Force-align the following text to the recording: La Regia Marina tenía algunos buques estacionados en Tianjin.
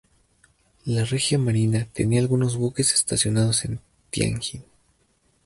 La 0.85 1.05
Regia 1.05 1.37
Marina 1.37 1.85
tenía 1.93 2.19
algunos 2.21 2.57
buques 2.57 2.91
estacionados 2.95 3.65
en 3.65 3.79
Tianjin. 4.09 4.63